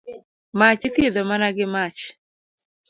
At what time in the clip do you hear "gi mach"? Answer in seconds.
1.55-1.99